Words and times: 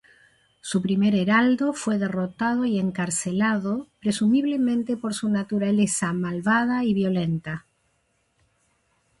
Su 0.61 0.81
primer 0.81 1.13
heraldo 1.13 1.73
fue 1.73 1.99
derrotado 1.99 2.65
y 2.65 2.79
encarcelado, 2.79 3.85
presumiblemente 3.99 4.97
por 4.97 5.13
su 5.13 5.29
naturaleza 5.29 6.11
malvada 6.11 6.83
y 6.83 6.95
violenta. 6.95 7.67